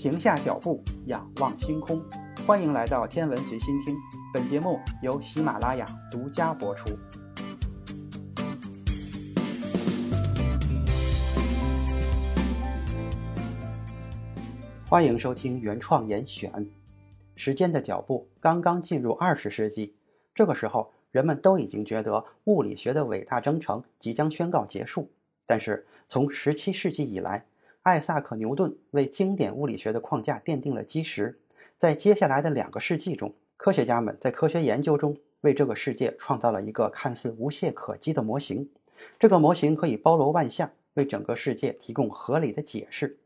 [0.00, 2.02] 停下脚步，仰望星空。
[2.46, 3.94] 欢迎来到天文随心听，
[4.32, 6.88] 本节目由喜马拉雅独家播出。
[14.88, 16.66] 欢迎收听原创严选。
[17.36, 19.96] 时间的脚步刚刚进入二十世纪，
[20.34, 25.10] 这个时候，人们都已经觉得物理学的伟大征程即将宣告结束。
[25.46, 27.44] 但是，从十七世纪以来，
[27.82, 31.40] 艾萨克·牛顿为经典物理学的框架奠定了基石。
[31.78, 38.68] 在接下来的两个世纪中，科学家们在科学研究中为这个世界创造了一个看似无懈可击的模型。
[39.18, 43.18] 这个模型可以包罗万象，为整个世界提供合理的解释。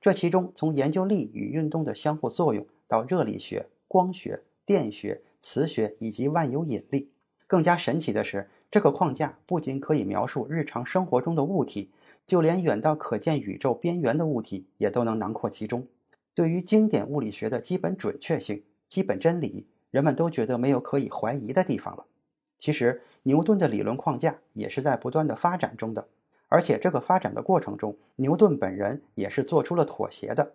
[0.00, 7.10] 这其中，从研究力与运动的相互作用，到热力学、光学、电学、磁学以及万有引力。
[7.46, 11.92] 更加神奇的是，这个框架不仅可以描述日常生活中的物体。
[12.26, 15.86] 就连远到可见宇宙边缘的物体也都能囊括其中。
[16.34, 22.06] 对于经典物理学的基本准确性、基本真理，人们都觉得没有可以怀疑的地方了。
[22.58, 26.08] 其实，牛顿的理论框架也是在不断的发展中的，
[26.48, 30.54] 而且这个发展的过程中，牛顿本人也是做出了妥协的。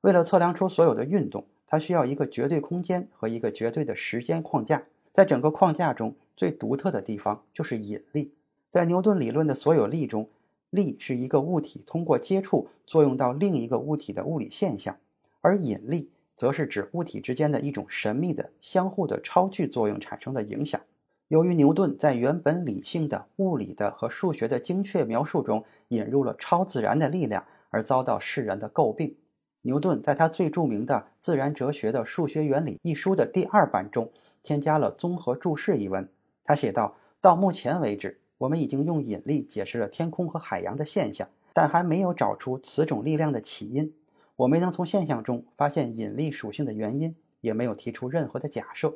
[0.00, 4.86] 为了测量出所有的运动，他需要一个绝对空间和一个绝对的时间框架。
[5.12, 8.32] 在整个框架中最独特的地方就是引力。
[8.70, 10.28] 在牛顿理论的所有力中，
[10.70, 14.98] 力是一个物体通过接触作用到另一个物体的物理现象，
[15.40, 20.80] 而引力则是指物体之间的一种神秘的相互的超距作用产生的影响。
[21.28, 29.16] 由于牛顿在原本理性的物理的和数学的精确描述中引入了超自然的力量，而遭到世人的诟病。
[29.62, 34.10] 牛顿在他最著名的《自然哲学的数学原理》一书的第二版中
[34.42, 36.08] 添加了综合注释一文，
[36.44, 43.94] 他写道：“到目前为止。”我们已经用引力解释了天空和海洋的现象，但还没有找出此种力量的起因。
[44.34, 48.94] 我没能从现象中发现引力属性的原因，也没有提出任何的假设。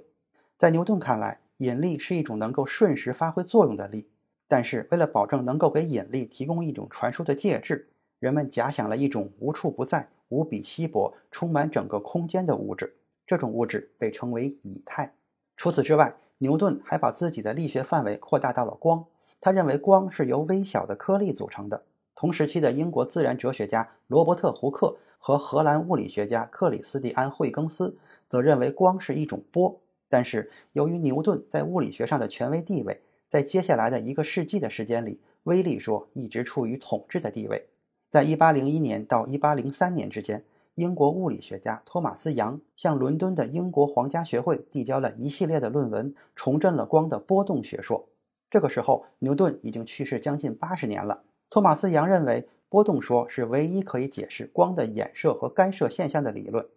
[0.57, 4.09] 在牛顿看来，引力是一种能够瞬时发挥作用的力。
[4.49, 12.97] 但是，为了保证能够给引力提供一种传输的介质，人们假想了一种无处不在、无比稀薄、充满整个空间的物质。
[13.25, 15.15] 这种物质被称为以太。
[15.57, 19.05] 除此之外，牛顿还把自己的力学范围扩大到了光。
[19.41, 21.85] 他认为光是由微小的颗粒组成的。
[22.15, 27.97] 同时期的英国自然哲学家罗伯特·胡克和荷兰物理学家克里斯蒂安·惠更斯
[28.29, 29.81] 则认为光是一种波。
[30.09, 37.67] 但是，由于牛顿在物理学上的权威地位，在接下来的一个世纪的时间里，微粒说一直处于统治的地位。
[38.09, 40.45] 在1801年到1803年之间，
[40.77, 48.11] 英国物理学家托马斯·杨向伦敦的英国皇家学会递交了一系列的论文，重振了光的波动学说。
[48.51, 51.23] 这个时候，牛顿已经去世将近八十年了。
[51.49, 56.69] 托马斯·杨认为，波动说是唯一可以解释光的衍射和干涉现象的理论。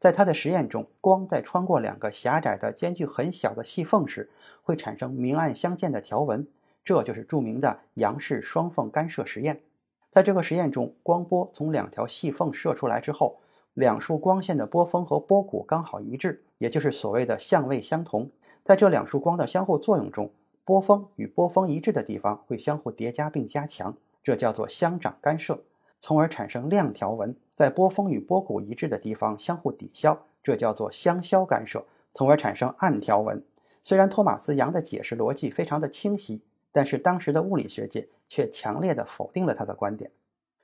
[0.00, 4.28] 在他的实验中，光在穿过两个狭窄的、间距很小的细缝时，
[4.64, 6.48] 会产生明暗相间的条纹，
[6.84, 9.60] 这就是著名的杨氏双缝干涉实验。
[10.10, 13.38] 在这个实验中，光波从两条细缝射出来之后，
[13.74, 18.30] 两束光线的波峰和波谷刚好一致，也就是所谓的相位相同。
[18.62, 20.30] 在这两束光的相互作用中，
[20.64, 25.64] 波峰与波峰一致的地方会相互叠加并加强，这叫做相长干涉，
[25.98, 33.44] 从而产生亮条纹；在波峰与波谷一致的地方相互抵消，这叫做相消干涉，从而产生暗条纹。
[33.82, 40.12] 虽然托马斯·杨的解释逻辑非常的清晰，但是当时的物理学界却强烈的否定了他的观点。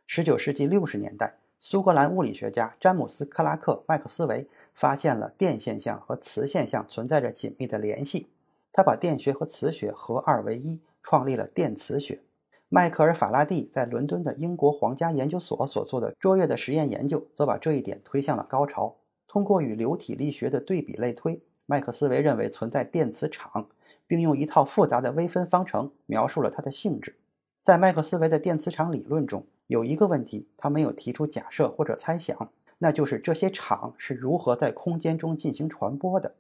[0.09, 8.31] 19世纪60年代，苏格兰物理学家詹姆斯·克拉克·麦克斯韦发现了电现象和磁现象存在着紧密的联系。
[8.73, 12.23] 他把电学和磁学合二为一，创立了电磁学。
[12.71, 18.97] 迈克尔·法拉第在伦敦的英国皇家研究所所做的卓越的实验研究，则把这一点推向了高潮。
[19.29, 23.69] 通过与流体力学的对比类推，麦克斯韦认为存在电磁场，
[24.07, 27.17] 并用一套复杂的微分方程描述了它的性质。
[27.63, 36.35] 在麦克斯韦的电磁场理论中，有一个问题他没有提出假设或者猜想，那就是这些场是如何在空间中进行传播的。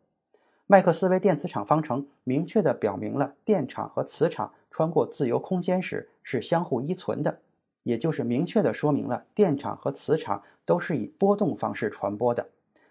[0.66, 7.38] 麦克斯韦电磁场方程明确地表明了电场和磁场穿过自由空间时是相互依存的，
[7.84, 12.48] 也就是明确地说明了电场和磁场都是以波动方式传播的。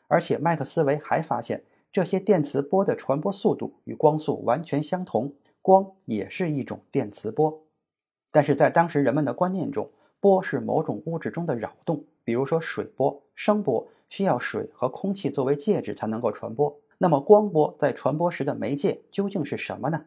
[0.08, 7.64] 而且麦克斯韦还发现，这些电磁波的传播速度与光速完全相同，光也是一种电磁波。
[8.32, 9.90] 但是在当时人们的观念中，
[10.20, 16.80] 波是某种物质中的扰动，比如说水波、声波，需要水和空气作为介质才能够传播。
[16.98, 20.06] 那么，光波在传播时的媒介究竟是什么呢？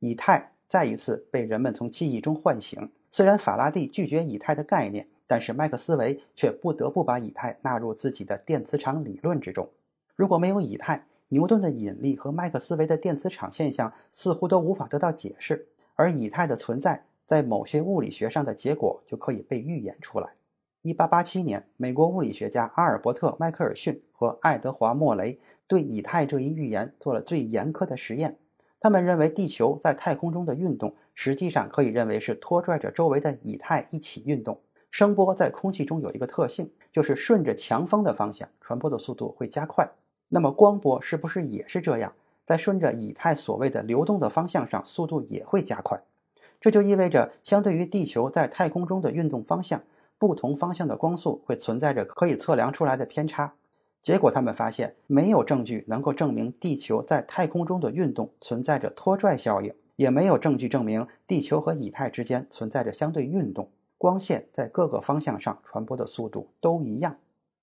[0.00, 2.90] 以太再一次被人们从记忆中唤醒。
[3.10, 9.70] 虽然法拉第拒绝以太的概念，但是麦克斯韦却不得不把以太纳入自己的电磁场理论之中。
[10.16, 20.34] 如果没有以太，牛顿的引力和麦克斯韦的电磁场现象似乎都无法得到解释，而以太的存在在某些物理学上的结果就可以被预演出来。
[20.82, 28.38] 1887年，美国物理学家阿尔伯特·迈克尔逊和爱德华·莫雷对以太这一预言做了最严苛的实验。
[28.78, 34.60] 他们认为地球在太空中的运动实际上可以认为是拖拽着周围的以太一起运动。
[34.90, 39.90] 声波在空气中有一个特性，就是顺着强风的方向传播的速度会加快。
[40.28, 46.00] 那么光波是不是也是这样，在顺着以太所谓的流动的方向上，速度也会加快？
[46.64, 49.82] 这就意味着，相对于地球在太空中的运动方向，
[50.16, 53.56] 不同方向的光速会存在着可以测量出来的偏差。
[54.00, 63.68] 结果，他们发现没有证据能够证明地球在太空中的运动存在着拖拽效应，也没有证据证明地球和以太之间存在着相对运动。
[63.98, 67.18] 光线在各个方向上传播的速度都一样。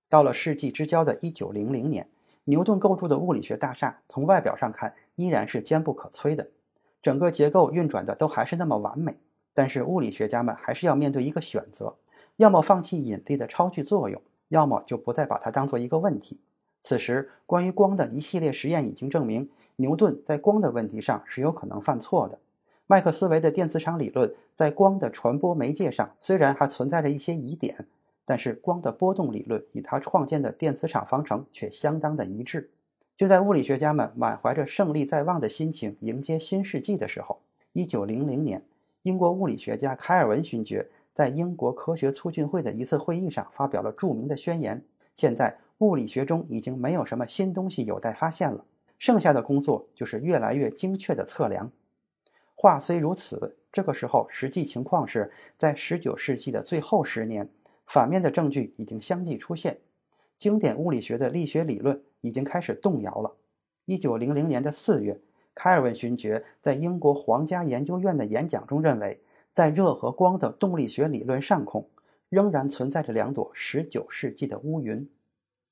[0.08, 2.08] 到了世纪之交的1900年，
[2.44, 6.50] 牛顿构筑的物理学大厦从外表上看依然是坚不可摧的，
[7.02, 9.18] 整个结构运转的都还是那么完美。
[9.54, 11.98] 但是物理学家们还是要面对一个选择：
[12.38, 14.22] 要么放弃引力的超距作用。
[14.50, 16.42] 要么就不再把它当做一个问题。
[16.82, 22.40] 此时，关于光的一系列实验已经证明，牛顿在光的问题上是有可能犯错的。
[22.86, 27.88] 麦克斯韦的电磁场理论在光的传播媒介上虽然还存在着一些疑点，
[28.26, 32.72] 但是光的波动理论与他创建的电磁场方程却相当的一致。
[33.22, 37.40] 就在物理学家们满怀着胜利在望的心情迎接新世纪的时候
[37.74, 38.66] ，1900年，
[39.04, 40.90] 英国物理学家凯尔文勋爵。
[41.14, 44.84] 在英国科学促进会的一次会议上，发表了著名的宣言：
[45.14, 48.66] 现在物理学中已经没有什么新东西有待发现了，
[48.98, 51.72] 剩下的工作就是越来越精确的测量。
[52.56, 55.30] 话虽如此，这个时候实际情况是
[55.60, 57.48] 在19世纪的最后十年，
[57.86, 59.78] 反面的证据已经相继出现，
[60.42, 63.38] 经典物理学的力学理论已经开始动摇了。
[63.86, 65.22] 1900年的4月，
[65.54, 69.22] 开尔文勋爵在英国皇家研究院的演讲中认为。
[69.54, 71.90] 在热和光的动力学理论上空，
[72.30, 75.08] 仍然存在着两朵19世纪的乌云。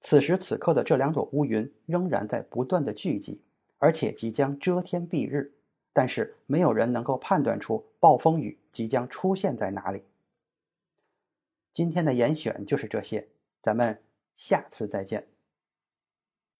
[0.01, 3.45] 此时此刻的这两朵乌云仍然在不断的聚集，
[3.77, 5.53] 而且即将遮天蔽日。
[5.93, 10.03] 但是没有人能够判断出暴风雨即将出现在哪里。
[11.71, 13.29] 今天的严选就是这些，
[13.61, 14.01] 咱们
[14.39, 15.28] 下次再见。